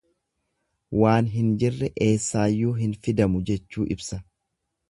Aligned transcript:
Waan 1.01 1.27
hin 1.33 1.51
jirre 1.63 1.91
eessaayyuu 2.07 2.75
hin 2.81 2.99
fidamuu 3.07 3.47
jechuu 3.51 3.87
ibsa. 3.99 4.23